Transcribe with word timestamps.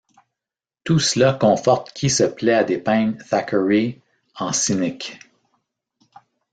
Tout 0.83 0.97
cela 0.97 1.31
conforte 1.31 1.93
qui 1.93 2.09
se 2.09 2.23
plaît 2.23 2.55
à 2.55 2.63
dépeindre 2.63 3.19
Thackeray 3.23 4.01
en 4.33 4.51
cynique. 4.51 5.19